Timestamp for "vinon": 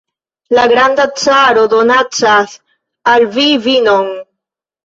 3.69-4.11